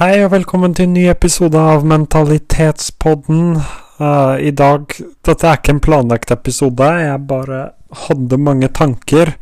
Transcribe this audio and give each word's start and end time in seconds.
Hei 0.00 0.22
og 0.24 0.30
velkommen 0.32 0.72
til 0.72 0.86
en 0.86 0.94
ny 0.96 1.02
episode 1.12 1.60
av 1.60 1.82
Mentalitetspodden. 1.84 3.58
Uh, 4.00 4.40
I 4.40 4.48
dag 4.56 4.94
Dette 4.96 5.44
er 5.44 5.58
ikke 5.58 5.74
en 5.74 5.82
planlagt 5.84 6.32
episode, 6.32 6.88
jeg 7.02 7.18
bare 7.28 7.58
hadde 8.06 8.38
mange 8.40 8.70
tanker. 8.72 9.34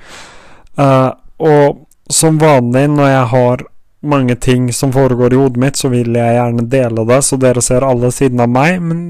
Uh, 0.74 1.14
og 1.38 2.10
som 2.10 2.42
vanlig 2.42 2.88
når 2.90 3.12
jeg 3.12 3.30
har 3.36 3.64
mange 4.02 4.38
ting 4.48 4.66
som 4.74 4.90
foregår 4.98 5.38
i 5.38 5.40
hodet 5.44 5.62
mitt, 5.62 5.78
så 5.78 5.94
vil 5.94 6.18
jeg 6.18 6.36
gjerne 6.40 6.66
dele 6.74 7.06
det, 7.06 7.22
så 7.22 7.38
dere 7.38 7.62
ser 7.62 7.86
alle 7.86 8.10
sidene 8.18 8.50
av 8.50 8.54
meg. 8.58 8.82
Men 8.82 9.08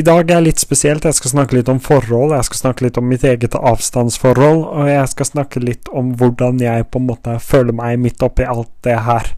i 0.00 0.08
dag 0.08 0.32
er 0.32 0.48
litt 0.48 0.64
spesielt. 0.64 1.04
Jeg 1.04 1.20
skal 1.20 1.36
snakke 1.36 1.60
litt 1.60 1.68
om 1.68 1.76
forhold. 1.92 2.38
Jeg 2.38 2.48
skal 2.48 2.64
snakke 2.70 2.88
litt 2.88 2.96
om 2.96 3.12
mitt 3.12 3.28
eget 3.28 3.60
avstandsforhold. 3.60 4.64
Og 4.64 4.94
jeg 4.96 5.12
skal 5.12 5.34
snakke 5.34 5.68
litt 5.68 5.92
om 5.92 6.14
hvordan 6.16 6.64
jeg 6.64 6.88
på 6.88 7.04
en 7.04 7.10
måte 7.12 7.36
føler 7.52 7.76
meg 7.76 8.00
midt 8.00 8.24
oppi 8.24 8.48
alt 8.48 8.72
det 8.88 9.02
her. 9.04 9.36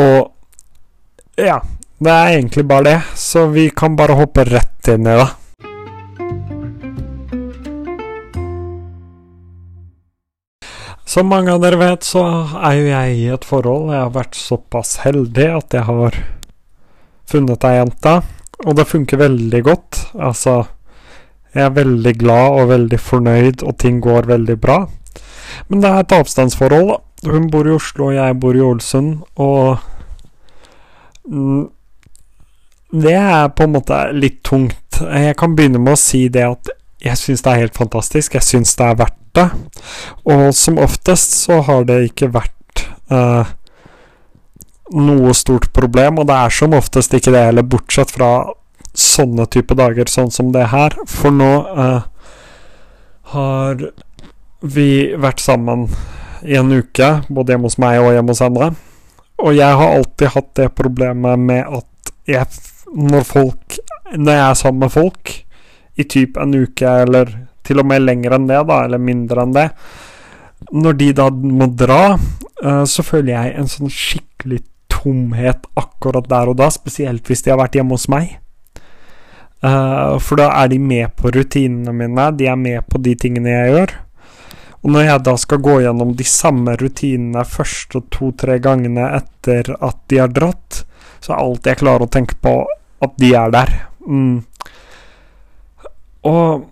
Og 0.00 1.40
ja, 1.40 1.60
det 2.00 2.12
er 2.14 2.38
egentlig 2.38 2.64
bare 2.68 2.86
det, 2.86 2.98
så 3.18 3.46
vi 3.52 3.68
kan 3.76 3.96
bare 3.96 4.16
hoppe 4.16 4.46
rett 4.48 4.88
inn 4.92 5.08
i 5.08 5.18
det. 5.20 5.28
Som 11.10 11.26
mange 11.26 11.50
av 11.50 11.58
dere 11.58 11.78
vet, 11.80 12.06
så 12.06 12.22
er 12.54 12.76
jo 12.78 12.84
jeg 12.86 13.14
i 13.18 13.24
et 13.34 13.46
forhold. 13.46 13.88
Jeg 13.90 14.04
har 14.04 14.12
vært 14.14 14.36
såpass 14.38 15.00
heldig 15.02 15.48
at 15.56 15.74
jeg 15.74 15.82
har 15.88 16.18
funnet 17.30 17.66
ei 17.66 17.72
jente, 17.80 18.12
og 18.62 18.76
det 18.78 18.86
funker 18.86 19.18
veldig 19.18 19.62
godt. 19.66 19.98
Altså, 20.14 20.54
jeg 21.50 21.66
er 21.66 21.74
veldig 21.74 22.14
glad 22.20 22.60
og 22.60 22.70
veldig 22.70 23.00
fornøyd, 23.02 23.64
og 23.66 23.74
ting 23.82 23.98
går 24.04 24.30
veldig 24.30 24.56
bra. 24.62 24.84
Men 25.66 25.82
det 25.82 25.90
er 25.90 26.04
et 26.04 26.14
avstandsforhold, 26.20 26.92
da. 26.92 27.00
Hun 27.26 27.50
bor 27.52 27.66
i 27.66 27.74
Oslo, 27.74 28.12
og 28.12 28.14
jeg 28.16 28.38
bor 28.40 28.56
i 28.56 28.62
Ålesund, 28.64 29.10
og 29.42 29.89
Det 32.90 33.14
er 33.14 33.48
på 33.54 33.66
en 33.66 33.74
måte 33.76 33.98
litt 34.16 34.40
tungt. 34.46 35.00
Jeg 35.00 35.36
kan 35.38 35.54
begynne 35.56 35.80
med 35.82 35.94
å 35.94 36.00
si 36.00 36.26
det 36.32 36.46
at 36.48 36.72
jeg 37.00 37.16
syns 37.16 37.44
det 37.44 37.52
er 37.52 37.62
helt 37.64 37.78
fantastisk. 37.78 38.36
Jeg 38.36 38.46
syns 38.46 38.74
det 38.76 38.86
er 38.86 38.98
verdt 39.00 39.18
det. 39.38 39.46
Og 40.28 40.50
som 40.56 40.80
oftest 40.82 41.36
så 41.46 41.60
har 41.66 41.86
det 41.88 42.00
ikke 42.10 42.32
vært 42.34 42.84
uh, 43.12 43.48
noe 44.90 45.34
stort 45.38 45.70
problem, 45.76 46.18
og 46.20 46.28
det 46.28 46.36
er 46.36 46.54
som 46.54 46.74
oftest 46.76 47.14
ikke 47.14 47.32
det 47.34 47.46
heller, 47.50 47.66
bortsett 47.66 48.12
fra 48.12 48.50
sånne 48.90 49.46
type 49.54 49.76
dager, 49.78 50.10
sånn 50.10 50.32
som 50.34 50.50
det 50.54 50.66
her. 50.74 50.96
For 51.08 51.32
nå 51.34 51.50
uh, 51.70 52.02
har 53.36 53.86
vi 54.60 54.90
vært 55.16 55.40
sammen 55.40 55.86
i 56.42 56.56
en 56.58 56.72
uke, 56.72 57.20
både 57.28 57.54
hjemme 57.54 57.70
hos 57.70 57.78
meg 57.80 58.00
og 58.02 58.14
hjemme 58.16 58.34
hos 58.34 58.44
andre. 58.44 58.72
Og 59.40 59.54
jeg 59.56 59.76
har 59.80 59.96
alltid 59.96 60.34
hatt 60.34 60.50
det 60.58 60.68
problemet 60.76 61.40
med 61.40 61.64
at 61.64 62.12
jeg, 62.28 62.46
når 62.94 63.24
folk 63.26 63.78
Når 64.10 64.32
jeg 64.34 64.44
er 64.48 64.58
sammen 64.58 64.84
med 64.84 64.92
folk 64.92 65.32
i 66.00 66.04
typ 66.08 66.38
en 66.40 66.54
uke, 66.54 66.88
eller 67.04 67.28
til 67.66 67.82
og 67.82 67.86
med 67.86 68.02
lenger 68.02 68.34
enn 68.34 68.46
det, 68.48 68.60
da, 68.66 68.78
eller 68.86 69.02
mindre 69.02 69.44
enn 69.44 69.52
det 69.54 69.66
Når 70.72 70.96
de 70.98 71.08
da 71.18 71.26
må 71.30 71.68
dra, 71.76 72.16
uh, 72.64 72.84
så 72.88 73.04
føler 73.06 73.34
jeg 73.34 73.54
en 73.58 73.70
sånn 73.70 73.92
skikkelig 73.92 74.62
tomhet 74.90 75.66
akkurat 75.78 76.28
der 76.30 76.52
og 76.52 76.58
da, 76.60 76.70
spesielt 76.72 77.28
hvis 77.28 77.44
de 77.44 77.52
har 77.52 77.60
vært 77.60 77.78
hjemme 77.78 77.96
hos 77.96 78.08
meg. 78.12 78.34
Uh, 79.64 80.16
for 80.20 80.40
da 80.40 80.50
er 80.60 80.70
de 80.72 80.78
med 80.82 81.14
på 81.16 81.32
rutinene 81.32 81.94
mine, 81.96 82.26
de 82.36 82.48
er 82.48 82.58
med 82.60 82.84
på 82.88 83.00
de 83.02 83.14
tingene 83.20 83.54
jeg 83.54 83.74
gjør. 83.74 83.94
Og 84.80 84.92
når 84.94 85.06
jeg 85.06 85.22
da 85.26 85.34
skal 85.40 85.60
gå 85.60 85.74
gjennom 85.84 86.14
de 86.16 86.24
samme 86.24 86.74
rutinene 86.80 87.44
første 87.44 88.00
to-tre 88.14 88.56
gangene 88.64 89.10
etter 89.18 89.74
at 89.76 89.98
de 90.08 90.20
har 90.22 90.32
dratt, 90.32 90.84
så 91.20 91.34
er 91.34 91.42
alt 91.42 91.68
jeg 91.68 91.80
klarer 91.82 92.06
å 92.06 92.12
tenke 92.12 92.38
på, 92.40 92.54
at 93.04 93.16
de 93.20 93.34
er 93.36 93.52
der. 93.52 93.74
Mm. 94.08 94.40
Og 96.30 96.64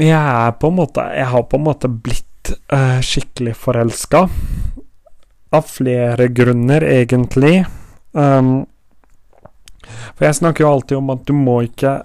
jeg 0.00 0.16
er 0.16 0.52
på 0.56 0.68
en 0.70 0.76
måte 0.78 1.02
Jeg 1.12 1.26
har 1.28 1.42
på 1.48 1.58
en 1.58 1.64
måte 1.66 1.88
blitt 1.90 2.52
uh, 2.72 3.00
skikkelig 3.04 3.56
forelska. 3.58 4.26
Av 5.50 5.66
flere 5.66 6.28
grunner, 6.30 6.84
egentlig. 6.86 7.64
Um, 8.12 8.68
for 10.14 10.28
jeg 10.28 10.38
snakker 10.38 10.64
jo 10.64 10.70
alltid 10.70 11.00
om 11.00 11.10
at 11.16 11.24
du 11.26 11.34
må 11.34 11.60
ikke 11.66 12.00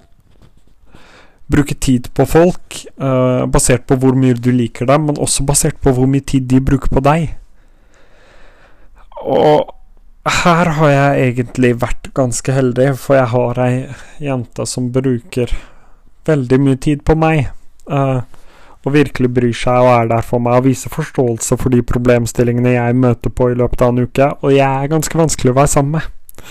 bruke 1.52 1.76
tid 1.78 2.10
på 2.18 2.26
folk 2.26 2.80
uh, 3.02 3.46
basert 3.52 3.86
på 3.90 3.98
hvor 4.02 4.18
mye 4.18 4.38
du 4.38 4.52
liker 4.56 4.90
dem, 4.90 5.10
men 5.10 5.22
også 5.22 5.46
basert 5.46 5.78
på 5.82 5.94
hvor 5.96 6.10
mye 6.10 6.26
tid 6.26 6.48
de 6.50 6.62
bruker 6.64 6.92
på 6.92 7.04
deg. 7.06 7.36
Og 9.26 9.72
her 10.46 10.72
har 10.80 10.90
jeg 10.90 11.28
egentlig 11.30 11.76
vært 11.82 12.10
ganske 12.18 12.54
heldig, 12.54 12.96
for 12.98 13.20
jeg 13.20 13.30
har 13.34 13.62
ei 13.62 13.76
jente 14.26 14.66
som 14.70 14.90
bruker 14.94 15.54
veldig 16.26 16.60
mye 16.62 16.82
tid 16.82 17.06
på 17.06 17.18
meg. 17.20 17.52
Uh, 17.86 18.26
og 18.86 18.94
virkelig 18.94 19.32
bryr 19.34 19.54
seg 19.58 19.82
og 19.82 19.92
er 19.96 20.10
der 20.12 20.26
for 20.26 20.42
meg 20.42 20.60
og 20.60 20.68
viser 20.68 20.94
forståelse 20.94 21.58
for 21.58 21.74
de 21.74 21.82
problemstillingene 21.86 22.76
jeg 22.76 22.98
møter 23.02 23.34
på 23.34 23.50
i 23.50 23.58
løpet 23.58 23.82
av 23.82 23.94
en 23.94 24.06
uke, 24.06 24.30
og 24.42 24.54
jeg 24.54 24.66
er 24.66 24.92
ganske 24.92 25.18
vanskelig 25.18 25.54
å 25.54 25.58
være 25.58 25.74
sammen 25.74 25.98
med. 25.98 26.46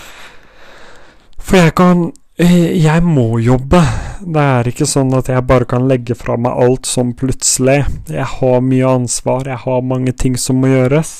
For 1.39 1.61
jeg 1.61 1.75
kan 1.77 2.11
Jeg 2.35 2.99
må 3.03 3.37
jobbe. 3.39 3.79
Det 4.19 4.41
er 4.41 4.67
ikke 4.69 4.87
sånn 4.87 5.13
at 5.17 5.29
jeg 5.31 5.45
bare 5.47 5.67
kan 5.69 5.87
legge 5.89 6.15
fra 6.17 6.37
meg 6.39 6.55
alt 6.65 6.87
sånn 6.89 7.13
plutselig. 7.17 7.83
Jeg 8.11 8.27
har 8.37 8.61
mye 8.63 8.91
ansvar, 9.01 9.47
jeg 9.49 9.61
har 9.65 9.85
mange 9.85 10.13
ting 10.15 10.37
som 10.39 10.61
må 10.61 10.71
gjøres. 10.71 11.13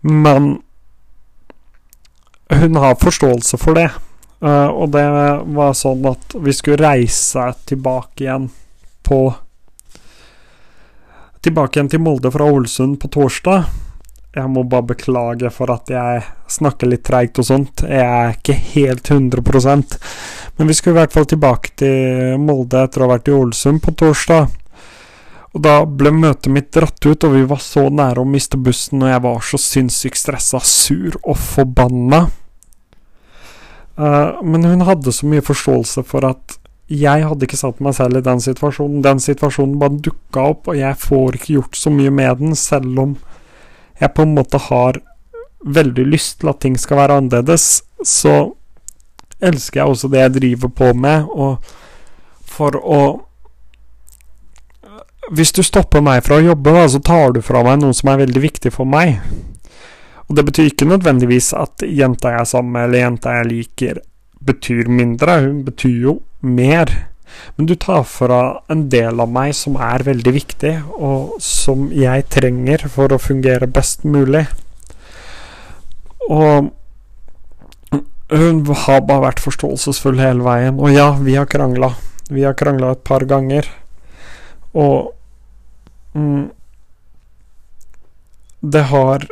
Men 0.00 0.56
hun 2.50 2.80
har 2.82 2.98
forståelse 3.00 3.60
for 3.60 3.78
det. 3.78 3.90
Uh, 4.40 4.72
og 4.72 4.94
det 4.94 5.04
var 5.52 5.76
sånn 5.76 6.06
at 6.08 6.34
vi 6.40 6.54
skulle 6.56 6.80
reise 6.80 7.50
tilbake 7.68 8.24
igjen 8.24 8.48
på 9.04 9.22
Tilbake 11.40 11.78
igjen 11.78 11.86
til 11.88 12.02
Molde 12.04 12.28
fra 12.28 12.44
Ålesund 12.52 12.98
på 13.00 13.08
torsdag. 13.14 13.62
Jeg 14.36 14.50
må 14.52 14.60
bare 14.68 14.90
beklage 14.90 15.48
for 15.50 15.72
at 15.72 15.88
jeg 15.88 16.20
snakker 16.52 16.90
litt 16.90 17.06
treigt 17.08 17.40
og 17.40 17.46
sånt. 17.48 17.80
Jeg 17.88 18.04
er 18.04 18.34
ikke 18.36 18.56
helt 18.74 19.08
100 19.08 19.40
Men 20.56 20.70
vi 20.70 20.76
skulle 20.76 20.98
i 20.98 21.00
hvert 21.00 21.14
fall 21.14 21.28
tilbake 21.30 21.74
til 21.80 22.40
Molde 22.42 22.84
etter 22.84 23.02
å 23.02 23.08
ha 23.08 23.14
vært 23.14 23.30
i 23.30 23.36
Ålesund 23.36 23.82
på 23.84 23.94
torsdag. 24.02 24.50
Og 25.50 25.62
da 25.64 25.80
ble 25.84 26.12
møtet 26.14 26.52
mitt 26.52 26.70
dratt 26.74 27.02
ut, 27.06 27.24
og 27.26 27.34
vi 27.34 27.42
var 27.48 27.62
så 27.62 27.88
nære 27.90 28.22
å 28.22 28.28
miste 28.28 28.58
bussen, 28.60 29.02
og 29.02 29.10
jeg 29.10 29.22
var 29.24 29.40
så 29.42 29.58
sinnssykt 29.58 30.20
stressa, 30.20 30.60
sur 30.62 31.16
og 31.24 31.38
forbanna. 31.40 32.28
Uh, 33.98 34.38
men 34.46 34.64
hun 34.64 34.86
hadde 34.86 35.12
så 35.12 35.26
mye 35.28 35.44
forståelse 35.44 36.04
for 36.08 36.24
at 36.28 36.60
jeg 36.90 37.26
hadde 37.26 37.46
ikke 37.46 37.58
satt 37.58 37.82
meg 37.84 37.94
selv 37.94 38.18
i 38.18 38.24
den 38.26 38.40
situasjonen. 38.42 39.02
Den 39.04 39.20
situasjonen 39.22 39.78
bare 39.78 39.98
dukka 40.02 40.46
opp, 40.54 40.70
og 40.70 40.78
jeg 40.78 40.98
får 40.98 41.38
ikke 41.38 41.56
gjort 41.58 41.78
så 41.78 41.92
mye 41.94 42.14
med 42.14 42.40
den, 42.42 42.56
selv 42.58 42.98
om 42.98 43.16
jeg 44.00 44.14
på 44.16 44.24
en 44.24 44.34
måte 44.34 44.58
har 44.70 45.02
veldig 45.60 46.06
lyst 46.08 46.40
til 46.40 46.50
at 46.50 46.62
ting 46.62 46.78
skal 46.80 47.02
være 47.02 47.20
annerledes. 47.20 47.82
Så 48.06 48.54
elsker 49.40 49.80
jeg 49.80 49.94
også 49.94 50.10
det 50.12 50.22
jeg 50.24 50.34
driver 50.38 50.72
på 50.80 50.92
med, 50.94 51.28
og 51.30 51.58
for 52.50 52.78
å 52.80 53.02
Hvis 55.30 55.52
du 55.54 55.60
stopper 55.62 56.02
meg 56.02 56.24
fra 56.26 56.40
å 56.40 56.42
jobbe, 56.42 56.72
da, 56.74 56.88
så 56.90 56.98
tar 57.06 57.36
du 57.36 57.38
fra 57.44 57.60
meg 57.62 57.76
noe 57.78 57.94
som 57.94 58.08
er 58.10 58.24
veldig 58.24 58.40
viktig 58.42 58.72
for 58.74 58.88
meg. 58.88 59.20
Og 60.26 60.34
det 60.34 60.42
betyr 60.48 60.70
ikke 60.72 60.88
nødvendigvis 60.90 61.52
at 61.54 61.84
jenta 61.86 62.32
jeg 62.32 62.40
er 62.40 62.48
sammen 62.50 62.72
med, 62.74 62.88
eller 62.88 63.04
jenta 63.04 63.36
jeg 63.36 63.46
liker, 63.50 64.00
betyr 64.42 64.90
mindre. 64.90 65.36
Hun 65.44 65.60
betyr 65.68 66.02
jo 66.08 66.16
mer. 66.42 66.90
Men 67.54 67.68
du 67.70 67.76
tar 67.78 68.02
fra 68.10 68.40
en 68.72 68.88
del 68.90 69.22
av 69.22 69.30
meg 69.30 69.54
som 69.54 69.78
er 69.78 70.02
veldig 70.06 70.34
viktig, 70.34 70.74
og 70.98 71.36
som 71.44 71.88
jeg 71.94 72.26
trenger 72.32 72.88
for 72.90 73.14
å 73.14 73.20
fungere 73.22 73.70
best 73.70 74.02
mulig. 74.02 74.48
Og 76.26 76.72
hun 78.30 78.62
har 78.66 79.02
bare 79.06 79.26
vært 79.26 79.42
forståelsesfull 79.42 80.20
hele 80.22 80.44
veien. 80.46 80.78
Og 80.78 80.92
ja, 80.94 81.10
vi 81.18 81.36
har 81.38 81.48
krangla. 81.50 81.92
Vi 82.30 82.44
har 82.46 82.56
krangla 82.58 82.94
et 82.94 83.04
par 83.06 83.26
ganger. 83.26 83.66
Og 84.72 85.12
mm, 86.14 86.50
Det 88.60 88.82
har 88.92 89.24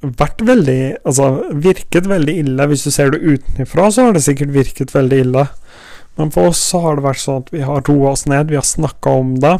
vært 0.00 0.40
veldig 0.46 0.80
Altså 1.04 1.28
virket 1.52 2.06
veldig 2.08 2.36
ille. 2.44 2.66
Hvis 2.70 2.86
du 2.86 2.90
ser 2.94 3.10
det 3.12 3.20
utenfra, 3.20 3.90
så 3.90 4.08
har 4.08 4.16
det 4.16 4.24
sikkert 4.24 4.54
virket 4.54 4.94
veldig 4.94 5.18
ille. 5.26 5.48
Men 6.18 6.30
for 6.34 6.50
oss 6.50 6.62
så 6.70 6.80
har 6.82 6.96
det 6.96 7.06
vært 7.06 7.22
sånn 7.22 7.42
at 7.44 7.50
vi 7.54 7.60
har 7.62 7.84
roa 7.86 8.14
oss 8.14 8.24
ned, 8.26 8.48
vi 8.50 8.58
har 8.58 8.66
snakka 8.66 9.10
om 9.20 9.36
det 9.38 9.58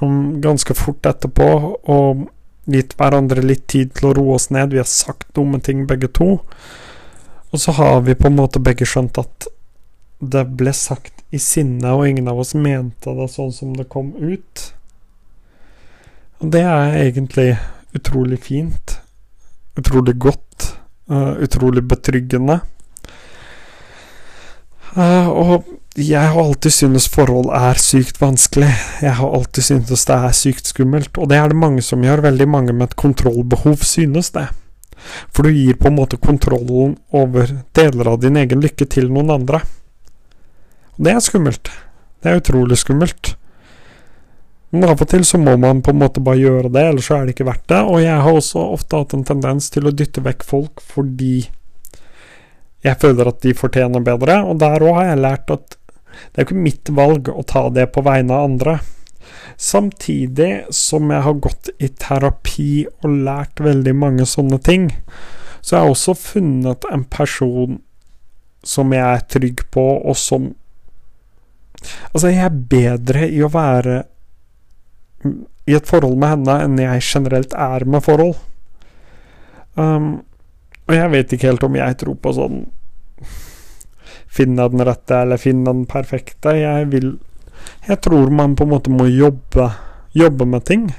um, 0.00 0.40
ganske 0.42 0.74
fort 0.74 1.06
etterpå, 1.06 1.50
og 1.94 2.24
gitt 2.72 2.96
hverandre 2.98 3.44
litt 3.44 3.68
tid 3.70 3.92
til 3.94 4.10
å 4.10 4.14
roe 4.18 4.34
oss 4.38 4.48
ned. 4.54 4.74
Vi 4.74 4.80
har 4.82 4.88
sagt 4.90 5.28
dumme 5.38 5.60
ting 5.62 5.84
begge 5.86 6.10
to. 6.10 6.40
Og 7.52 7.60
så 7.60 7.72
har 7.76 8.00
vi 8.00 8.16
på 8.16 8.30
en 8.30 8.38
måte 8.38 8.62
begge 8.64 8.88
skjønt 8.88 9.18
at 9.20 9.48
det 10.22 10.44
ble 10.56 10.72
sagt 10.76 11.24
i 11.34 11.40
sinne, 11.42 11.92
og 11.92 12.06
ingen 12.08 12.30
av 12.30 12.40
oss 12.40 12.54
mente 12.54 13.12
det 13.16 13.28
sånn 13.32 13.52
som 13.52 13.74
det 13.76 13.88
kom 13.92 14.12
ut. 14.16 14.64
Og 16.40 16.52
det 16.54 16.62
er 16.66 16.96
egentlig 17.02 17.48
utrolig 17.96 18.40
fint. 18.44 18.98
Utrolig 19.78 20.16
godt. 20.18 20.48
uh, 21.10 21.36
utrolig 21.42 21.82
betryggende. 21.84 22.60
Uh, 24.96 25.28
og 25.28 25.64
jeg 25.98 26.22
har 26.22 26.38
alltid 26.40 26.72
syntes 26.72 27.08
forhold 27.12 27.50
er 27.52 27.80
sykt 27.80 28.20
vanskelig. 28.20 28.70
Jeg 29.02 29.16
har 29.18 29.34
alltid 29.36 29.66
syntes 29.66 30.06
det 30.08 30.16
er 30.16 30.36
sykt 30.36 30.70
skummelt, 30.70 31.18
og 31.18 31.28
det 31.28 31.36
er 31.36 31.52
det 31.52 31.58
mange 31.58 31.82
som 31.84 32.04
gjør. 32.04 32.24
Veldig 32.30 32.48
mange 32.48 32.72
med 32.72 32.90
et 32.90 32.96
kontrollbehov 32.96 33.82
synes 33.84 34.30
det. 34.32 34.46
For 35.34 35.46
du 35.46 35.52
gir 35.54 35.78
på 35.80 35.90
en 35.90 35.98
måte 35.98 36.20
kontrollen 36.20 36.96
over 37.10 37.50
deler 37.76 38.12
av 38.12 38.20
din 38.22 38.38
egen 38.40 38.62
lykke 38.64 38.88
til 38.90 39.10
noen 39.12 39.32
andre. 39.34 39.62
Og 40.96 41.06
det 41.06 41.14
er 41.14 41.24
skummelt. 41.24 41.70
Det 42.22 42.30
er 42.30 42.42
utrolig 42.42 42.78
skummelt. 42.78 43.34
Men 44.72 44.86
av 44.88 45.02
og 45.04 45.08
til 45.10 45.24
så 45.28 45.36
må 45.36 45.58
man 45.60 45.82
på 45.84 45.92
en 45.92 46.00
måte 46.00 46.22
bare 46.24 46.40
gjøre 46.40 46.70
det, 46.72 46.84
ellers 46.88 47.10
så 47.10 47.18
er 47.18 47.26
det 47.26 47.34
ikke 47.34 47.48
verdt 47.50 47.66
det. 47.68 47.80
Og 47.82 47.98
jeg 48.00 48.22
har 48.24 48.38
også 48.38 48.62
ofte 48.72 49.02
hatt 49.02 49.12
en 49.16 49.26
tendens 49.28 49.68
til 49.72 49.88
å 49.88 49.92
dytte 49.92 50.24
vekk 50.24 50.46
folk 50.48 50.80
fordi 50.94 51.34
jeg 52.82 52.98
føler 52.98 53.28
at 53.30 53.42
de 53.44 53.52
fortjener 53.54 54.02
bedre, 54.02 54.40
og 54.42 54.58
der 54.58 54.82
òg 54.82 54.96
har 54.96 55.12
jeg 55.12 55.22
lært 55.22 55.52
at 55.54 55.76
det 56.32 56.40
er 56.40 56.46
ikke 56.46 56.64
mitt 56.64 56.90
valg 56.92 57.28
å 57.30 57.44
ta 57.46 57.66
det 57.72 57.86
på 57.94 58.02
vegne 58.04 58.34
av 58.34 58.48
andre. 58.48 58.78
Samtidig 59.56 60.50
som 60.74 61.10
jeg 61.12 61.24
har 61.26 61.38
gått 61.44 61.70
i 61.78 61.88
terapi 61.88 62.86
og 63.02 63.22
lært 63.28 63.62
veldig 63.62 63.94
mange 63.96 64.26
sånne 64.28 64.58
ting, 64.62 64.90
så 65.62 65.76
har 65.76 65.86
jeg 65.86 65.96
også 65.96 66.14
funnet 66.18 66.86
en 66.90 67.04
person 67.06 67.78
som 68.66 68.92
jeg 68.94 69.02
er 69.02 69.24
trygg 69.30 69.64
på, 69.74 69.86
og 70.02 70.18
som 70.18 70.52
Altså, 72.12 72.28
jeg 72.30 72.44
er 72.46 72.58
bedre 72.70 73.24
i 73.26 73.40
å 73.42 73.48
være 73.50 74.04
i 75.66 75.74
et 75.74 75.88
forhold 75.88 76.14
med 76.14 76.30
henne 76.30 76.54
enn 76.62 76.78
jeg 76.78 77.02
generelt 77.06 77.56
er 77.58 77.82
med 77.90 78.04
forhold. 78.06 78.36
Um, 79.74 80.22
og 80.86 80.94
jeg 80.94 81.10
vet 81.10 81.34
ikke 81.34 81.50
helt 81.50 81.66
om 81.66 81.78
jeg 81.78 81.98
tror 82.02 82.18
på 82.20 82.34
sånn 82.36 82.64
Finne 84.32 84.64
den 84.72 84.80
rette 84.84 85.18
eller 85.24 85.40
finne 85.40 85.66
den 85.68 85.82
perfekte. 85.88 86.54
Jeg 86.56 86.86
vil 86.92 87.10
Jeg 87.88 88.00
tror 88.04 88.30
man 88.30 88.56
på 88.56 88.66
en 88.66 88.74
måte 88.76 88.92
må 88.92 89.08
jobbe 89.10 89.70
Jobbe 90.12 90.44
med 90.44 90.66
ting 90.68 90.90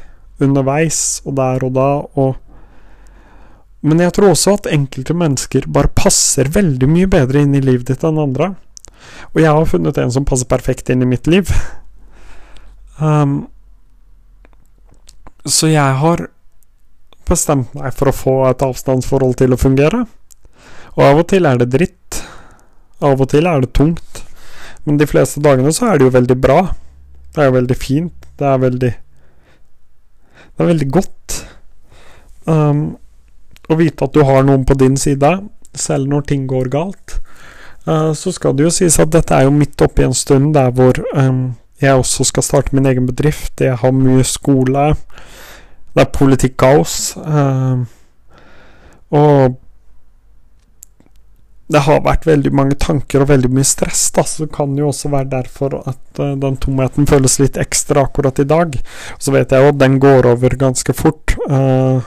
underveis 0.42 1.22
og 1.28 1.36
der 1.38 1.64
og 1.68 1.76
da, 1.76 1.90
og 2.18 2.40
Men 3.84 4.00
jeg 4.00 4.14
tror 4.16 4.32
også 4.32 4.54
at 4.56 4.68
enkelte 4.72 5.14
mennesker 5.14 5.66
bare 5.68 5.92
passer 5.92 6.48
veldig 6.48 6.88
mye 6.88 7.08
bedre 7.12 7.42
inn 7.44 7.56
i 7.58 7.60
livet 7.60 7.90
ditt 7.90 8.04
enn 8.08 8.22
andre. 8.22 8.54
Og 9.36 9.42
jeg 9.42 9.52
har 9.52 9.66
funnet 9.68 9.98
en 10.00 10.14
som 10.16 10.24
passer 10.24 10.48
perfekt 10.48 10.88
inn 10.94 11.04
i 11.04 11.10
mitt 11.10 11.28
liv. 11.28 11.52
Um, 12.96 13.50
så 15.44 15.68
jeg 15.68 16.00
har 16.00 16.30
bestemt 17.28 17.76
meg 17.76 17.92
for 17.98 18.08
å 18.08 18.16
få 18.16 18.38
et 18.54 18.64
avstandsforhold 18.64 19.36
til 19.42 19.52
å 19.52 19.60
fungere. 19.60 20.06
Og 20.96 21.04
av 21.04 21.20
og 21.20 21.28
til 21.34 21.50
er 21.50 21.60
det 21.60 21.74
dritt. 21.76 22.24
Av 23.04 23.20
og 23.20 23.34
til 23.36 23.52
er 23.52 23.66
det 23.66 23.74
tungt. 23.76 24.24
Men 24.84 25.00
de 25.00 25.08
fleste 25.08 25.42
dagene 25.44 25.72
så 25.76 25.90
er 25.90 26.00
det 26.00 26.08
jo 26.08 26.16
veldig 26.18 26.38
bra. 26.44 26.60
Det 27.34 27.42
er 27.42 27.50
jo 27.50 27.58
veldig 27.58 27.78
fint. 27.80 28.28
Det 28.40 28.48
er 28.48 28.60
veldig 28.62 28.92
Det 30.54 30.62
er 30.62 30.70
veldig 30.70 30.90
godt 30.94 31.38
um, 32.46 32.82
å 33.70 33.78
vite 33.80 34.06
at 34.06 34.14
du 34.14 34.22
har 34.28 34.44
noen 34.46 34.66
på 34.70 34.76
din 34.78 34.98
side, 35.00 35.32
selv 35.74 36.12
når 36.12 36.28
ting 36.30 36.44
går 36.50 36.70
galt. 36.70 37.16
Uh, 37.88 38.14
så 38.14 38.32
skal 38.36 38.54
det 38.54 38.68
jo 38.68 38.74
sies 38.76 39.00
at 39.02 39.12
dette 39.16 39.34
er 39.34 39.48
jo 39.48 39.56
midt 39.56 39.82
oppi 39.82 40.06
en 40.06 40.14
stund 40.14 40.54
der 40.54 40.70
hvor 40.76 41.00
um, 41.18 41.56
jeg 41.82 41.98
også 41.98 42.28
skal 42.30 42.46
starte 42.46 42.76
min 42.76 42.86
egen 42.86 43.08
bedrift. 43.10 43.60
Jeg 43.60 43.80
har 43.82 43.96
mye 43.98 44.24
skole. 44.28 44.94
Det 45.94 46.06
er 46.06 46.14
politikkaos. 46.20 47.16
Uh, 47.18 47.82
og 49.14 49.58
det 51.74 51.82
har 51.88 52.04
vært 52.06 52.28
veldig 52.28 52.52
mange 52.54 52.76
tanker 52.78 53.24
og 53.24 53.32
veldig 53.32 53.50
mye 53.54 53.66
stress, 53.66 54.06
da, 54.14 54.24
så 54.28 54.46
det 54.46 54.54
kan 54.54 54.76
jo 54.78 54.92
også 54.92 55.10
være 55.14 55.32
derfor 55.32 55.80
at 55.82 56.22
uh, 56.22 56.36
den 56.40 56.58
tomheten 56.62 57.08
føles 57.10 57.40
litt 57.42 57.58
ekstra 57.62 58.06
akkurat 58.06 58.42
i 58.44 58.46
dag. 58.50 58.76
Så 59.18 59.34
vet 59.34 59.54
jeg 59.54 59.64
jo 59.64 59.72
at 59.74 59.80
den 59.82 59.98
går 60.04 60.30
over 60.30 60.58
ganske 60.60 60.94
fort. 60.94 61.34
Uh, 61.50 62.06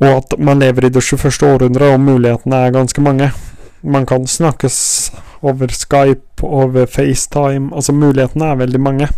og 0.00 0.12
at 0.14 0.36
man 0.38 0.62
lever 0.62 0.86
i 0.86 0.92
det 0.94 1.02
21. 1.02 1.42
århundret, 1.48 1.96
og 1.96 2.04
mulighetene 2.06 2.62
er 2.66 2.76
ganske 2.76 3.02
mange. 3.04 3.32
Man 3.82 4.06
kan 4.06 4.28
snakkes 4.30 4.78
over 5.42 5.72
Skype, 5.72 6.44
over 6.44 6.86
FaceTime 6.86 7.72
Altså, 7.74 7.92
mulighetene 7.96 8.52
er 8.52 8.62
veldig 8.62 8.80
mange. 8.80 9.10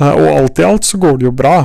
Uh, 0.00 0.14
og 0.14 0.26
alt 0.32 0.64
i 0.64 0.66
alt 0.66 0.88
så 0.88 0.98
går 1.02 1.20
det 1.20 1.28
jo 1.28 1.36
bra. 1.36 1.58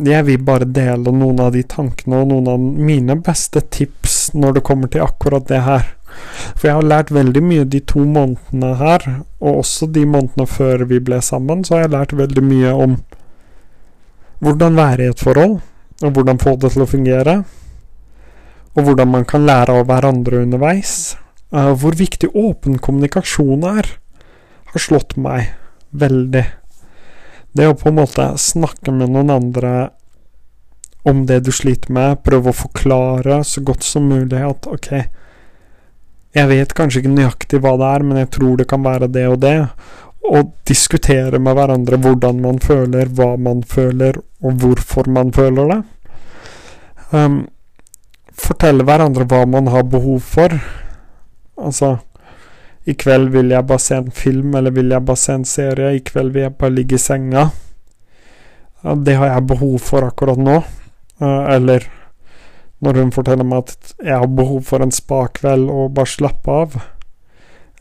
Jeg 0.00 0.24
vil 0.24 0.40
bare 0.40 0.64
dele 0.64 1.12
noen 1.12 1.40
av 1.44 1.50
de 1.52 1.60
tankene 1.68 2.22
og 2.22 2.30
noen 2.30 2.48
av 2.48 2.62
mine 2.62 3.18
beste 3.20 3.60
tips 3.60 4.32
når 4.32 4.56
det 4.56 4.64
kommer 4.64 4.88
til 4.88 5.04
akkurat 5.04 5.44
det 5.50 5.60
her. 5.66 5.84
For 6.56 6.68
jeg 6.68 6.78
har 6.78 6.88
lært 6.88 7.12
veldig 7.12 7.42
mye 7.44 7.66
de 7.68 7.80
to 7.88 8.04
månedene 8.08 8.72
her, 8.80 9.04
og 9.40 9.62
også 9.64 9.88
de 9.92 10.04
månedene 10.08 10.46
før 10.48 10.86
vi 10.88 11.00
ble 11.04 11.20
sammen, 11.24 11.64
så 11.64 11.76
har 11.76 11.84
jeg 11.84 11.94
lært 11.96 12.14
veldig 12.16 12.44
mye 12.46 12.72
om 12.86 12.96
hvordan 14.42 14.78
være 14.80 15.04
i 15.04 15.12
et 15.12 15.22
forhold, 15.22 15.58
og 16.02 16.14
hvordan 16.16 16.40
få 16.42 16.56
det 16.60 16.72
til 16.74 16.84
å 16.84 16.88
fungere, 16.90 17.36
og 18.72 18.86
hvordan 18.86 19.12
man 19.12 19.26
kan 19.28 19.44
lære 19.46 19.76
av 19.76 19.86
hverandre 19.90 20.42
underveis. 20.42 21.14
Uh, 21.52 21.74
hvor 21.76 21.92
viktig 21.98 22.30
åpen 22.32 22.78
kommunikasjon 22.80 23.66
er, 23.68 23.90
har 24.72 24.80
slått 24.80 25.18
meg 25.20 25.52
veldig. 25.92 26.46
Det 27.52 27.68
å 27.68 27.76
på 27.76 27.90
en 27.90 27.98
måte 28.00 28.30
snakke 28.40 28.94
med 28.94 29.12
noen 29.12 29.32
andre 29.32 29.72
om 31.08 31.24
det 31.26 31.40
du 31.46 31.50
sliter 31.52 31.92
med, 31.92 32.22
prøve 32.24 32.52
å 32.52 32.56
forklare 32.56 33.42
så 33.44 33.60
godt 33.66 33.84
som 33.84 34.06
mulig 34.08 34.38
at 34.38 34.68
ok, 34.70 34.92
jeg 36.32 36.48
vet 36.48 36.74
kanskje 36.76 37.02
ikke 37.02 37.12
nøyaktig 37.12 37.60
hva 37.60 37.74
det 37.80 37.88
er, 37.92 38.04
men 38.06 38.20
jeg 38.22 38.30
tror 38.38 38.60
det 38.60 38.68
kan 38.70 38.84
være 38.84 39.10
det 39.12 39.26
og 39.28 39.40
det. 39.42 39.56
Og 40.32 40.52
diskutere 40.68 41.40
med 41.42 41.58
hverandre 41.58 41.98
hvordan 42.00 42.38
man 42.40 42.60
føler, 42.62 43.10
hva 43.10 43.34
man 43.36 43.60
føler, 43.68 44.16
og 44.40 44.62
hvorfor 44.62 45.10
man 45.12 45.32
føler 45.34 45.74
det. 45.74 45.80
Um, 47.12 47.42
fortelle 48.32 48.86
hverandre 48.86 49.26
hva 49.28 49.42
man 49.50 49.68
har 49.74 49.84
behov 49.92 50.22
for. 50.24 50.54
Altså 51.60 51.98
i 52.84 52.94
kveld 52.98 53.30
vil 53.30 53.52
jeg 53.52 53.66
bare 53.66 53.82
se 53.82 53.96
en 54.00 54.10
film, 54.10 54.54
eller 54.58 54.74
vil 54.74 54.90
jeg 54.90 55.06
bare 55.06 55.20
se 55.20 55.34
en 55.36 55.44
serie. 55.46 55.92
I 55.94 56.02
kveld 56.02 56.32
vil 56.34 56.48
jeg 56.48 56.54
bare 56.58 56.74
ligge 56.74 56.98
i 56.98 57.02
senga. 57.02 57.48
Det 58.82 59.14
har 59.14 59.30
jeg 59.30 59.46
behov 59.52 59.76
for 59.86 60.08
akkurat 60.08 60.40
nå. 60.42 60.56
Uh, 61.22 61.44
eller 61.54 61.86
når 62.82 62.98
hun 62.98 63.12
forteller 63.14 63.46
meg 63.46 63.68
at 63.68 63.92
jeg 64.02 64.18
har 64.18 64.26
behov 64.26 64.64
for 64.66 64.82
en 64.82 64.90
spa-kveld 64.94 65.70
og 65.70 65.92
bare 65.94 66.10
slappe 66.10 66.56
av. 66.64 66.74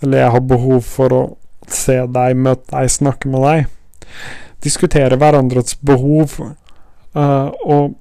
Eller 0.03 0.21
jeg 0.21 0.35
har 0.35 0.45
behov 0.51 0.85
for 0.85 1.17
å 1.17 1.23
se 1.71 1.97
deg, 2.05 2.37
møte 2.37 2.69
deg, 2.69 2.93
snakke 2.93 3.31
med 3.33 3.47
deg. 3.47 4.05
Diskutere 4.61 5.17
hverandres 5.17 5.79
behov. 5.81 6.37
Uh, 7.17 7.49
og 7.65 7.97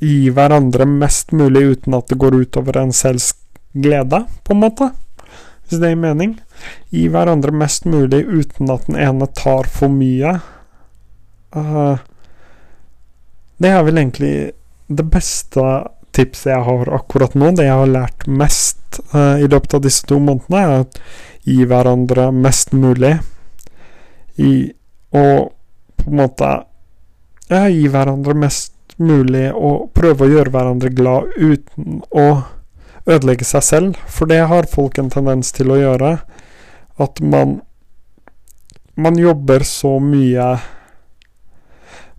gi 0.00 0.32
hverandre 0.32 0.88
mest 0.88 1.36
mulig 1.36 1.66
uten 1.76 2.00
at 2.00 2.08
det 2.08 2.16
går 2.18 2.40
utover 2.40 2.80
en 2.80 2.96
selvs 2.96 3.34
glede, 3.76 4.24
på 4.42 4.56
en 4.56 4.64
måte 4.64 4.88
hvis 5.72 5.82
det 5.82 5.92
gir 5.92 6.00
mening. 6.02 6.36
Gi 6.92 7.06
hverandre 7.12 7.54
mest 7.56 7.86
mulig 7.88 8.22
uten 8.28 8.70
at 8.72 8.86
den 8.88 8.98
ene 9.00 9.28
tar 9.38 9.68
for 9.70 9.92
mye. 9.92 10.36
Uh, 11.56 11.96
det 13.62 13.72
er 13.72 13.84
vel 13.86 14.00
egentlig 14.00 14.34
det 14.92 15.06
beste 15.08 15.64
tipset 16.12 16.52
jeg 16.52 16.66
har 16.68 16.92
akkurat 16.92 17.34
nå. 17.38 17.52
Det 17.56 17.66
jeg 17.68 17.80
har 17.80 17.92
lært 17.92 18.26
mest 18.28 19.00
uh, 19.14 19.40
i 19.40 19.48
løpet 19.48 19.78
av 19.78 19.84
disse 19.86 20.06
to 20.08 20.20
månedene, 20.20 20.60
er 20.60 20.84
å 20.84 21.48
gi 21.48 21.64
hverandre 21.68 22.28
mest 22.36 22.76
mulig. 22.76 23.16
I 24.36 24.52
å 25.12 25.26
på 26.02 26.10
en 26.10 26.18
måte 26.18 26.48
ja, 27.48 27.66
gi 27.68 27.86
hverandre 27.92 28.34
mest 28.34 28.96
mulig 29.02 29.48
og 29.54 29.92
prøve 29.96 30.26
å 30.26 30.32
gjøre 30.32 30.52
hverandre 30.52 30.90
glad 30.92 31.32
uten 31.36 32.02
å 32.10 32.26
ødelegge 33.08 33.46
seg 33.46 33.64
selv, 33.66 33.98
for 34.06 34.30
det 34.30 34.44
har 34.50 34.70
folk 34.70 34.98
en 34.98 35.10
tendens 35.10 35.52
til 35.54 35.72
å 35.72 35.80
gjøre. 35.80 36.16
At 37.00 37.20
man 37.20 37.60
Man 38.92 39.16
jobber 39.16 39.62
så 39.64 39.96
mye 40.04 40.46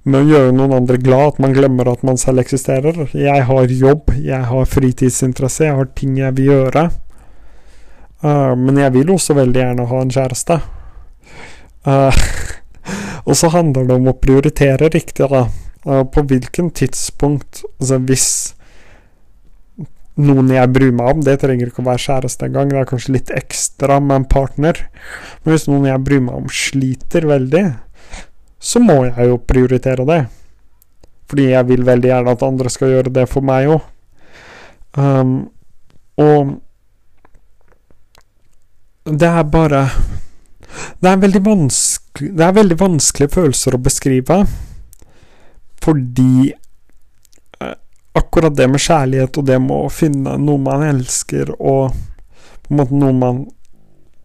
med 0.04 0.20
å 0.20 0.26
gjøre 0.26 0.54
noen 0.56 0.74
andre 0.74 0.98
glad 0.98 1.36
at 1.36 1.42
man 1.44 1.54
glemmer 1.54 1.92
at 1.92 2.02
man 2.02 2.18
selv 2.18 2.42
eksisterer. 2.42 3.06
Jeg 3.14 3.46
har 3.46 3.70
jobb, 3.70 4.10
jeg 4.18 4.48
har 4.50 4.66
fritidsinteresse, 4.66 5.68
jeg 5.68 5.78
har 5.78 5.92
ting 5.94 6.18
jeg 6.18 6.36
vil 6.40 6.50
gjøre. 6.50 6.88
Uh, 8.24 8.56
men 8.58 8.82
jeg 8.82 8.96
vil 8.98 9.14
også 9.14 9.36
veldig 9.38 9.62
gjerne 9.62 9.86
ha 9.88 10.02
en 10.02 10.16
kjæreste. 10.18 10.60
Uh, 11.88 12.24
og 13.28 13.38
så 13.38 13.54
handler 13.54 13.88
det 13.88 14.00
om 14.02 14.10
å 14.12 14.18
prioritere 14.20 14.92
riktig, 14.92 15.30
da. 15.32 15.46
Uh, 15.86 16.04
på 16.08 16.24
hvilken 16.30 16.70
tidspunkt 16.72 17.66
Altså 17.76 17.98
hvis 18.08 18.28
noen 20.22 20.52
jeg 20.54 20.72
bryr 20.74 20.94
meg 20.96 21.16
om. 21.16 21.24
Det 21.26 21.38
trenger 21.42 21.70
ikke 21.70 21.82
å 21.84 21.88
være 21.88 22.04
kjæreste 22.06 22.48
engang, 22.48 22.70
det 22.70 22.82
er 22.82 22.90
kanskje 22.90 23.16
litt 23.16 23.34
ekstra 23.34 24.00
med 24.04 24.22
en 24.22 24.28
partner. 24.30 24.84
Men 25.44 25.56
hvis 25.56 25.68
noen 25.70 25.90
jeg 25.90 26.04
bryr 26.06 26.24
meg 26.26 26.44
om, 26.44 26.52
sliter 26.54 27.28
veldig, 27.30 27.66
så 28.64 28.82
må 28.84 29.04
jeg 29.10 29.32
jo 29.32 29.42
prioritere 29.42 30.06
det. 30.08 30.22
Fordi 31.32 31.50
jeg 31.50 31.70
vil 31.72 31.88
veldig 31.88 32.12
gjerne 32.12 32.36
at 32.36 32.46
andre 32.46 32.72
skal 32.72 32.94
gjøre 32.94 33.14
det 33.16 33.26
for 33.32 33.46
meg 33.46 33.72
òg. 33.74 33.90
Um, 34.94 35.34
og 36.22 36.60
det 39.10 39.28
er 39.28 39.44
bare 39.50 39.90
Det 41.02 41.10
er 41.10 41.18
Det 41.18 42.46
er 42.46 42.54
veldig 42.54 42.78
vanskelige 42.78 43.34
følelser 43.34 43.74
å 43.74 43.82
beskrive, 43.82 44.46
fordi 45.82 46.54
akkurat 48.14 48.56
det 48.56 48.68
med 48.70 48.82
kjærlighet 48.82 49.38
og 49.38 49.46
det 49.48 49.60
med 49.62 49.88
å 49.88 49.92
finne 49.94 50.38
noe 50.42 50.62
man 50.62 50.86
elsker, 50.86 51.54
og 51.60 51.94
på 52.64 52.74
en 52.74 52.80
måte 52.80 52.98
noe 52.98 53.14
man 53.18 53.44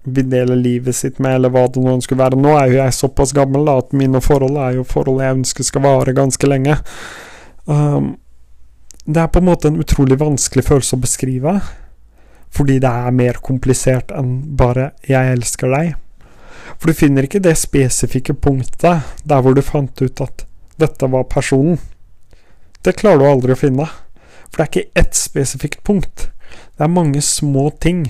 vil 0.08 0.28
dele 0.30 0.56
livet 0.56 0.96
sitt 0.96 1.18
med, 1.18 1.36
eller 1.36 1.52
hva 1.52 1.66
det 1.72 1.82
nå 1.82 1.96
skulle 2.04 2.22
være. 2.22 2.38
Nå 2.40 2.54
er 2.56 2.70
jo 2.70 2.78
jeg 2.80 2.96
såpass 2.96 3.34
gammel 3.36 3.66
da, 3.68 3.78
at 3.82 3.92
mine 3.96 4.20
forhold 4.24 4.56
er 4.60 4.78
jo 4.78 4.86
forhold 4.88 5.22
jeg 5.24 5.40
ønsker 5.40 5.66
skal 5.66 5.84
vare 5.84 6.16
ganske 6.16 6.48
lenge. 6.48 6.78
Um, 7.66 8.16
det 9.04 9.22
er 9.22 9.30
på 9.32 9.40
en 9.40 9.48
måte 9.48 9.70
en 9.70 9.80
utrolig 9.80 10.18
vanskelig 10.20 10.66
følelse 10.68 10.96
å 10.96 11.02
beskrive, 11.02 11.54
fordi 12.52 12.78
det 12.80 12.90
er 12.90 13.16
mer 13.16 13.40
komplisert 13.44 14.12
enn 14.12 14.56
bare 14.56 14.92
'jeg 15.04 15.32
elsker 15.36 15.68
deg'. 15.68 15.94
For 16.78 16.88
du 16.88 16.94
finner 16.94 17.22
ikke 17.26 17.42
det 17.42 17.56
spesifikke 17.56 18.34
punktet 18.34 19.02
der 19.24 19.40
hvor 19.42 19.54
du 19.54 19.62
fant 19.62 20.02
ut 20.02 20.20
at 20.20 20.44
dette 20.78 21.10
var 21.10 21.24
personen. 21.24 21.78
Det 22.84 22.96
klarer 22.98 23.22
du 23.22 23.28
aldri 23.28 23.54
å 23.54 23.58
finne. 23.58 23.88
For 24.48 24.60
det 24.60 24.64
er 24.64 24.70
ikke 24.72 25.02
ett 25.02 25.18
spesifikt 25.18 25.82
punkt. 25.86 26.28
Det 26.78 26.86
er 26.86 26.92
mange 26.92 27.20
små 27.24 27.68
ting. 27.82 28.06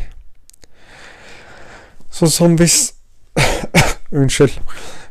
Sånn 2.12 2.32
som 2.32 2.56
hvis 2.60 2.78
Unnskyld. 4.18 4.54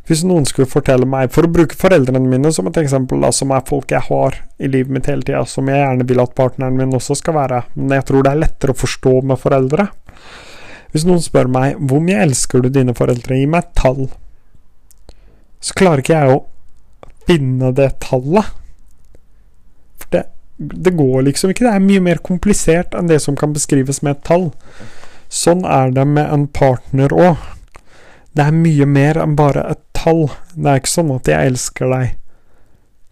Hvis 0.08 0.22
noen 0.24 0.46
skulle 0.48 0.70
fortelle 0.70 1.04
meg, 1.08 1.28
for 1.34 1.44
å 1.44 1.52
bruke 1.52 1.76
foreldrene 1.76 2.22
mine 2.24 2.48
som 2.54 2.70
et 2.70 2.78
eksempel, 2.80 3.20
da, 3.20 3.28
som 3.34 3.50
er 3.52 3.66
folk 3.68 3.92
jeg 3.92 4.06
har 4.06 4.38
i 4.56 4.70
livet 4.70 4.92
mitt 4.94 5.08
hele 5.10 5.20
tida, 5.20 5.42
som 5.44 5.68
jeg 5.68 5.82
gjerne 5.82 6.06
vil 6.08 6.22
at 6.22 6.32
partneren 6.38 6.78
min 6.78 6.96
også 6.96 7.18
skal 7.20 7.36
være, 7.36 7.60
men 7.76 7.92
jeg 7.98 8.06
tror 8.08 8.24
det 8.24 8.32
er 8.32 8.40
lettere 8.40 8.72
å 8.72 8.80
forstå 8.80 9.12
med 9.28 9.40
foreldre. 9.42 9.90
Hvis 10.94 11.04
noen 11.04 11.20
spør 11.20 11.50
meg 11.52 11.76
hvor 11.90 12.00
mye 12.00 12.22
elsker 12.24 12.64
du 12.64 12.70
dine 12.72 12.96
foreldre, 12.96 13.36
gi 13.36 13.50
meg 13.52 13.68
tall, 13.76 14.06
så 15.60 15.76
klarer 15.76 16.00
ikke 16.00 16.22
jeg 16.22 16.38
å 16.38 16.40
finne 17.28 17.74
det 17.76 17.90
tallet. 18.00 18.56
Det 20.58 20.90
går 20.98 21.22
liksom 21.28 21.52
ikke. 21.52 21.66
Det 21.66 21.74
er 21.74 21.84
mye 21.84 22.02
mer 22.02 22.22
komplisert 22.24 22.94
enn 22.98 23.10
det 23.10 23.20
som 23.22 23.36
kan 23.38 23.54
beskrives 23.54 24.02
med 24.02 24.16
et 24.16 24.24
tall. 24.26 24.48
Sånn 25.30 25.64
er 25.68 25.92
det 25.94 26.06
med 26.08 26.26
en 26.32 26.46
partner 26.50 27.14
òg. 27.14 27.38
Det 28.34 28.46
er 28.46 28.54
mye 28.54 28.86
mer 28.86 29.20
enn 29.22 29.36
bare 29.38 29.64
et 29.74 29.82
tall. 29.96 30.26
Det 30.54 30.70
er 30.70 30.80
ikke 30.80 30.96
sånn 30.96 31.14
at 31.14 31.30
jeg 31.30 31.52
elsker 31.52 31.94
deg 31.94 32.16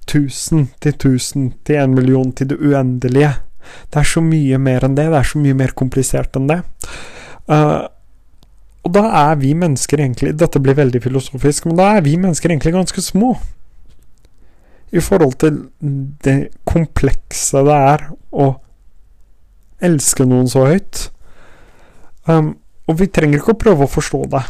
tusen 0.07 0.69
til 0.83 0.95
tusen 1.03 1.51
til 1.67 1.83
en 1.83 1.95
million 1.97 2.31
til 2.33 2.53
det 2.53 2.61
uendelige. 2.63 3.33
Det 3.91 4.01
er 4.01 4.07
så 4.07 4.23
mye 4.23 4.59
mer 4.63 4.87
enn 4.87 4.95
det. 4.99 5.09
Det 5.11 5.19
er 5.19 5.29
så 5.33 5.43
mye 5.43 5.59
mer 5.59 5.75
komplisert 5.79 6.39
enn 6.39 6.49
det. 6.51 6.61
Uh, 7.51 7.87
og 8.87 8.95
da 8.95 9.03
er 9.31 9.37
vi 9.39 9.53
mennesker 9.59 10.01
egentlig 10.03 10.33
Dette 10.39 10.61
blir 10.63 10.77
veldig 10.79 11.01
filosofisk, 11.03 11.67
men 11.67 11.79
da 11.79 11.97
er 11.97 12.05
vi 12.07 12.15
mennesker 12.19 12.51
egentlig 12.51 12.75
ganske 12.75 13.03
små. 13.03 13.35
I 14.95 15.03
forhold 15.03 15.35
til 15.43 15.59
det 16.25 16.37
komplekse 16.69 17.63
det 17.67 17.75
er 17.75 18.07
å 18.31 18.53
elske 19.83 20.27
noen 20.29 20.47
så 20.51 20.67
høyt. 20.69 21.09
Um, 22.27 22.55
og 22.87 23.01
vi 23.01 23.09
trenger 23.11 23.41
ikke 23.41 23.57
å 23.57 23.61
prøve 23.61 23.87
å 23.87 23.91
forstå 23.91 24.23
det. 24.33 24.45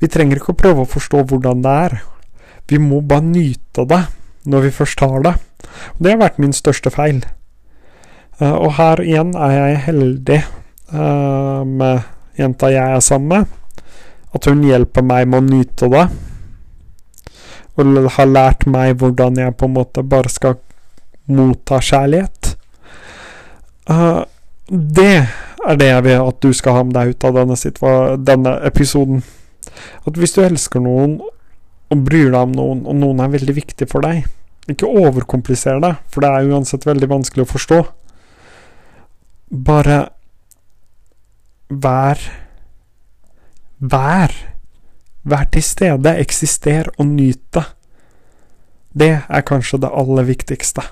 Vi 0.00 0.08
trenger 0.10 0.38
ikke 0.38 0.54
å 0.54 0.60
prøve 0.60 0.84
å 0.84 0.88
forstå 0.90 1.24
hvordan 1.28 1.64
det 1.64 1.74
er. 1.86 1.98
Vi 2.70 2.78
må 2.78 3.00
bare 3.02 3.26
nyte 3.26 3.84
det 3.90 4.04
når 4.50 4.68
vi 4.68 4.72
først 4.78 5.02
har 5.04 5.26
det. 5.26 5.34
Og 5.96 6.00
det 6.04 6.14
har 6.14 6.22
vært 6.22 6.40
min 6.42 6.54
største 6.56 6.92
feil. 6.94 7.20
Uh, 8.40 8.54
og 8.54 8.74
her 8.78 9.02
igjen 9.04 9.34
er 9.36 9.56
jeg 9.56 9.84
heldig 9.90 10.40
uh, 10.94 11.66
med 11.66 12.06
jenta 12.38 12.70
jeg 12.72 12.96
er 12.96 13.04
sammen 13.04 13.34
med. 13.34 13.84
At 14.30 14.46
hun 14.46 14.62
hjelper 14.64 15.02
meg 15.04 15.26
med 15.28 15.42
å 15.42 15.48
nyte 15.58 15.90
det. 15.90 16.06
Og 17.80 18.10
har 18.16 18.28
lært 18.28 18.66
meg 18.70 18.98
hvordan 19.00 19.38
jeg 19.40 19.56
på 19.58 19.68
en 19.68 19.76
måte 19.76 20.04
bare 20.06 20.32
skal 20.32 20.58
motta 21.30 21.80
kjærlighet. 21.82 22.54
Uh, 23.90 24.22
det 24.70 25.26
er 25.66 25.78
det 25.78 25.88
jeg 25.90 26.04
vil 26.06 26.24
at 26.28 26.40
du 26.42 26.52
skal 26.56 26.76
ha 26.76 26.82
med 26.86 26.96
deg 26.96 27.14
ut 27.14 27.26
av 27.26 27.38
denne, 27.38 27.56
denne 28.26 28.56
episoden. 28.66 29.22
At 30.06 30.18
hvis 30.18 30.36
du 30.36 30.42
elsker 30.44 30.82
noen 30.82 31.18
og 31.90 32.04
bryr 32.06 32.30
deg 32.30 32.40
om 32.40 32.52
noen, 32.54 32.84
og 32.86 33.00
noen 33.00 33.22
er 33.22 33.32
veldig 33.32 33.56
viktig 33.56 33.88
for 33.90 34.06
deg, 34.06 34.28
ikke 34.70 34.86
overkompliser 34.86 35.80
det, 35.82 35.96
for 36.12 36.22
det 36.22 36.30
er 36.30 36.52
uansett 36.52 36.86
veldig 36.86 37.08
vanskelig 37.10 37.46
å 37.46 37.50
forstå. 37.50 37.80
Bare 39.66 40.04
vær 41.70 42.22
Vær. 43.80 44.59
Vær 45.22 45.44
til 45.52 45.62
stede, 45.62 46.14
eksister 46.16 46.88
og 46.96 47.06
nyt 47.06 47.42
det. 47.54 47.66
Det 48.96 49.12
er 49.28 49.42
kanskje 49.46 49.78
det 49.82 49.90
aller 49.92 50.26
viktigste. 50.26 50.82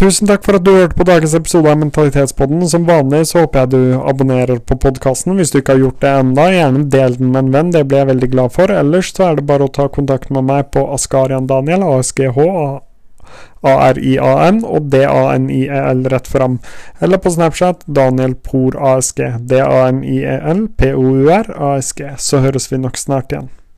Tusen 0.00 0.24
takk 0.24 0.46
for 0.46 0.56
at 0.56 0.64
du 0.64 0.70
hørte 0.72 0.96
på 0.96 1.04
dagens 1.04 1.34
episode 1.36 1.68
av 1.68 1.76
Mentalitetspodden. 1.76 2.62
Som 2.72 2.86
vanlig 2.88 3.26
så 3.28 3.42
håper 3.42 3.66
jeg 3.66 3.70
du 3.74 3.98
abonnerer 4.00 4.62
på 4.64 4.78
podkasten 4.80 5.36
hvis 5.36 5.52
du 5.52 5.58
ikke 5.60 5.76
har 5.76 5.82
gjort 5.82 6.00
det 6.00 6.12
enda. 6.22 6.46
Gjerne 6.54 6.86
del 6.94 7.18
den 7.18 7.34
med 7.34 7.42
en 7.42 7.50
venn, 7.52 7.72
det 7.74 7.82
blir 7.84 8.00
jeg 8.00 8.08
veldig 8.14 8.30
glad 8.32 8.54
for. 8.54 8.72
Ellers 8.72 9.12
så 9.12 9.28
er 9.28 9.36
det 9.36 9.44
bare 9.50 9.68
å 9.68 9.74
ta 9.76 9.90
kontakt 9.92 10.32
med 10.32 10.48
meg 10.48 10.70
på 10.72 10.86
Askarian 10.94 11.50
Daniel, 11.50 11.84
ASGH, 11.84 12.40
A-R-I-A-N 13.66 14.62
og 14.64 14.88
D-A-N-I-E-L 14.92 16.04
rett 16.12 16.28
fram. 16.30 16.58
Eller 17.00 17.20
på 17.20 17.32
Snapchat 17.34 17.84
Daniel 17.86 18.34
Por 18.34 18.76
ASG. 18.76 19.22
D-A-N-I-E-L 19.52 20.66
P-O-U-R 20.80 21.54
ASG. 21.72 22.04
Så 22.18 22.44
høres 22.44 22.72
vi 22.72 22.80
nok 22.80 22.96
snart 23.00 23.32
igjen. 23.32 23.50